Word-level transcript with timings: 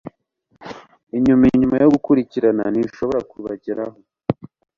Inyuma 1.17 1.43
inyuma 1.53 1.75
yo 1.83 1.89
gukurikirana 1.95 2.63
ntishobora 2.73 3.19
kubageraho 3.31 3.97